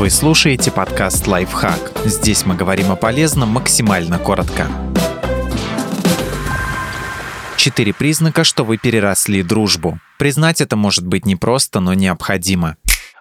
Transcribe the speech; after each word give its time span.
Вы 0.00 0.08
слушаете 0.08 0.72
подкаст 0.72 1.26
«Лайфхак». 1.26 1.92
Здесь 2.06 2.46
мы 2.46 2.54
говорим 2.54 2.90
о 2.90 2.96
полезном 2.96 3.50
максимально 3.50 4.18
коротко. 4.18 4.66
Четыре 7.58 7.92
признака, 7.92 8.42
что 8.42 8.64
вы 8.64 8.78
переросли 8.78 9.42
дружбу. 9.42 9.98
Признать 10.18 10.62
это 10.62 10.74
может 10.74 11.06
быть 11.06 11.26
непросто, 11.26 11.80
но 11.80 11.92
необходимо 11.92 12.78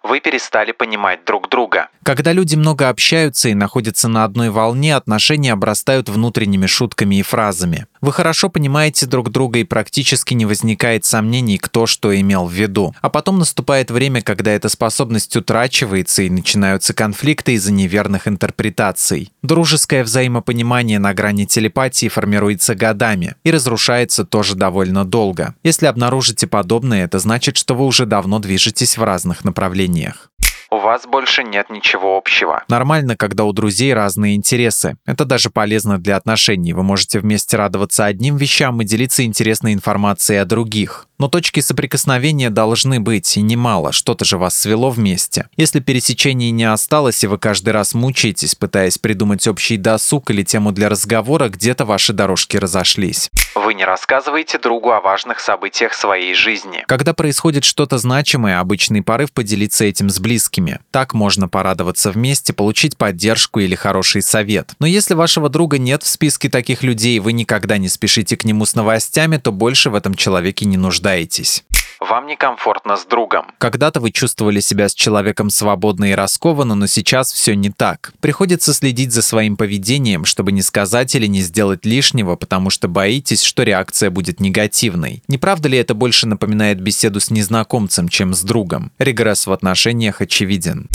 вы 0.09 0.19
перестали 0.19 0.71
понимать 0.71 1.23
друг 1.25 1.49
друга. 1.49 1.89
Когда 2.03 2.33
люди 2.33 2.55
много 2.55 2.89
общаются 2.89 3.49
и 3.49 3.53
находятся 3.53 4.07
на 4.07 4.23
одной 4.23 4.49
волне, 4.49 4.95
отношения 4.95 5.53
обрастают 5.53 6.09
внутренними 6.09 6.65
шутками 6.65 7.15
и 7.15 7.21
фразами. 7.21 7.85
Вы 8.01 8.13
хорошо 8.13 8.49
понимаете 8.49 9.05
друг 9.05 9.29
друга 9.29 9.59
и 9.59 9.65
практически 9.65 10.33
не 10.33 10.45
возникает 10.45 11.03
сомнений, 11.03 11.57
кто 11.57 11.85
что 11.85 12.17
имел 12.17 12.45
в 12.45 12.53
виду. 12.53 12.95
А 13.01 13.09
потом 13.09 13.39
наступает 13.39 13.91
время, 13.91 14.21
когда 14.21 14.51
эта 14.51 14.69
способность 14.69 15.35
утрачивается 15.35 16.23
и 16.23 16.29
начинаются 16.29 16.93
конфликты 16.93 17.53
из-за 17.53 17.73
неверных 17.73 18.27
интерпретаций. 18.27 19.33
Дружеское 19.41 20.03
взаимопонимание 20.03 20.97
на 20.99 21.13
грани 21.13 21.45
телепатии 21.45 22.07
формируется 22.07 22.73
годами 22.73 23.35
и 23.43 23.51
разрушается 23.51 24.23
тоже 24.23 24.55
довольно 24.55 25.03
долго. 25.03 25.55
Если 25.63 25.85
обнаружите 25.85 26.47
подобное, 26.47 27.03
это 27.03 27.19
значит, 27.19 27.57
что 27.57 27.75
вы 27.75 27.85
уже 27.85 28.05
давно 28.05 28.39
движетесь 28.39 28.97
в 28.97 29.03
разных 29.03 29.43
направлениях 29.43 30.29
у 30.71 30.77
вас 30.77 31.05
больше 31.05 31.43
нет 31.43 31.69
ничего 31.69 32.17
общего. 32.17 32.63
Нормально, 32.67 33.15
когда 33.15 33.43
у 33.45 33.53
друзей 33.53 33.93
разные 33.93 34.35
интересы. 34.35 34.97
Это 35.05 35.25
даже 35.25 35.49
полезно 35.49 35.97
для 35.97 36.15
отношений. 36.15 36.73
Вы 36.73 36.83
можете 36.83 37.19
вместе 37.19 37.57
радоваться 37.57 38.05
одним 38.05 38.37
вещам 38.37 38.81
и 38.81 38.85
делиться 38.85 39.25
интересной 39.25 39.73
информацией 39.73 40.39
о 40.39 40.45
других. 40.45 41.08
Но 41.19 41.27
точки 41.27 41.59
соприкосновения 41.59 42.49
должны 42.49 43.01
быть, 43.01 43.35
и 43.35 43.41
немало, 43.41 43.91
что-то 43.91 44.23
же 44.23 44.37
вас 44.37 44.57
свело 44.57 44.89
вместе. 44.89 45.49
Если 45.57 45.81
пересечений 45.81 46.49
не 46.51 46.63
осталось, 46.63 47.21
и 47.25 47.27
вы 47.27 47.37
каждый 47.37 47.71
раз 47.71 47.93
мучаетесь, 47.93 48.55
пытаясь 48.55 48.97
придумать 48.97 49.45
общий 49.45 49.75
досуг 49.75 50.31
или 50.31 50.43
тему 50.43 50.71
для 50.71 50.87
разговора, 50.87 51.49
где-то 51.49 51.83
ваши 51.83 52.13
дорожки 52.13 52.55
разошлись. 52.55 53.29
Вы 53.53 53.73
не 53.73 53.83
рассказываете 53.83 54.59
другу 54.59 54.91
о 54.91 55.01
важных 55.01 55.41
событиях 55.41 55.93
своей 55.93 56.33
жизни. 56.33 56.85
Когда 56.87 57.13
происходит 57.13 57.65
что-то 57.65 57.97
значимое, 57.97 58.61
обычный 58.61 59.01
порыв 59.01 59.33
поделиться 59.33 59.83
этим 59.83 60.09
с 60.09 60.19
близкими. 60.19 60.79
Так 60.91 61.13
можно 61.13 61.49
порадоваться 61.49 62.11
вместе, 62.11 62.53
получить 62.53 62.95
поддержку 62.95 63.59
или 63.59 63.75
хороший 63.75 64.21
совет. 64.21 64.71
Но 64.79 64.87
если 64.87 65.15
вашего 65.15 65.49
друга 65.49 65.79
нет 65.79 66.03
в 66.03 66.07
списке 66.07 66.47
таких 66.47 66.81
людей, 66.81 67.17
и 67.17 67.19
вы 67.19 67.33
никогда 67.33 67.77
не 67.77 67.89
спешите 67.89 68.37
к 68.37 68.45
нему 68.45 68.65
с 68.65 68.73
новостями, 68.73 69.35
то 69.35 69.51
больше 69.51 69.89
в 69.89 69.95
этом 69.95 70.15
человеке 70.15 70.65
не 70.65 70.77
нуждаетесь 70.77 71.08
нуждаетесь. 71.09 71.63
Вам 71.99 72.27
некомфортно 72.27 72.95
с 72.95 73.05
другом. 73.05 73.47
Когда-то 73.57 73.99
вы 73.99 74.11
чувствовали 74.11 74.61
себя 74.61 74.87
с 74.87 74.93
человеком 74.93 75.49
свободно 75.49 76.11
и 76.11 76.13
раскованно, 76.13 76.73
но 76.73 76.87
сейчас 76.87 77.33
все 77.33 77.57
не 77.57 77.71
так. 77.71 78.13
Приходится 78.21 78.73
следить 78.73 79.11
за 79.11 79.21
своим 79.21 79.57
поведением, 79.57 80.23
чтобы 80.23 80.53
не 80.53 80.61
сказать 80.61 81.13
или 81.15 81.27
не 81.27 81.41
сделать 81.41 81.85
лишнего, 81.85 82.37
потому 82.37 82.69
что 82.69 82.87
боитесь, 82.87 83.43
что 83.43 83.63
реакция 83.63 84.11
будет 84.11 84.39
негативной. 84.39 85.23
Не 85.27 85.37
правда 85.37 85.67
ли 85.67 85.77
это 85.77 85.93
больше 85.93 86.25
напоминает 86.25 86.79
беседу 86.79 87.19
с 87.19 87.31
незнакомцем, 87.31 88.07
чем 88.07 88.33
с 88.33 88.43
другом? 88.43 88.93
Регресс 88.97 89.45
в 89.45 89.51
отношениях 89.51 90.21
очевиден. 90.21 90.87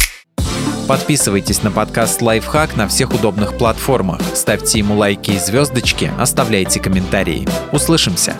Подписывайтесь 0.89 1.63
на 1.63 1.71
подкаст 1.71 2.23
«Лайфхак» 2.23 2.77
на 2.77 2.89
всех 2.89 3.13
удобных 3.13 3.59
платформах. 3.59 4.21
Ставьте 4.35 4.79
ему 4.79 4.97
лайки 4.97 5.33
и 5.33 5.39
звездочки, 5.39 6.11
оставляйте 6.19 6.81
комментарии. 6.81 7.47
Услышимся! 7.73 8.37